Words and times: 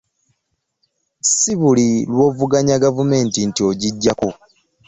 Si 1.33 1.51
buli 1.59 1.87
lw'ovuganya 2.11 2.75
gavumenti 2.85 3.39
nti 3.49 3.61
ogiggyako 3.69 4.29